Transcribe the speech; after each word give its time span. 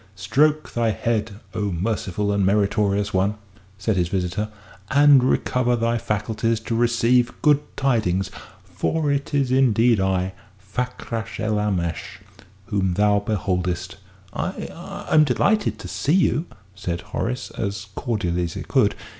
"Stroke 0.15 0.73
thy 0.73 0.89
head, 0.89 1.39
O 1.53 1.71
merciful 1.71 2.31
and 2.31 2.43
meritorious 2.43 3.13
one," 3.13 3.35
said 3.77 3.97
his 3.97 4.07
visitor, 4.07 4.49
"and 4.89 5.23
recover 5.23 5.75
thy 5.75 5.99
faculties 5.99 6.59
to 6.61 6.73
receive 6.75 7.39
good 7.43 7.59
tidings. 7.77 8.31
For 8.63 9.11
it 9.11 9.35
is 9.35 9.51
indeed 9.51 9.99
I 9.99 10.33
Fakrash 10.59 11.39
el 11.39 11.57
Aamash 11.59 12.17
whom 12.65 12.95
thou 12.95 13.19
beholdest." 13.19 13.97
"I 14.33 14.69
I'm 15.07 15.23
delighted 15.23 15.77
to 15.77 15.87
see 15.87 16.15
you," 16.15 16.47
said 16.73 17.01
Horace, 17.01 17.51
as 17.51 17.85
cordially 17.93 18.45
as 18.45 18.55
he 18.55 18.63
could. 18.63 18.95